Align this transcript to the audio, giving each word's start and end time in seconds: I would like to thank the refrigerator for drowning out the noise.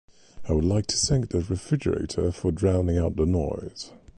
I 0.49 0.53
would 0.53 0.65
like 0.65 0.87
to 0.87 0.97
thank 0.97 1.29
the 1.29 1.41
refrigerator 1.41 2.31
for 2.31 2.51
drowning 2.51 2.97
out 2.97 3.17
the 3.17 3.27
noise. 3.27 3.91